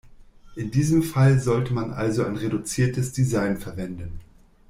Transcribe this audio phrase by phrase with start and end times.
[0.55, 4.19] In diesem Fall sollte man also ein reduziertes Design verwenden.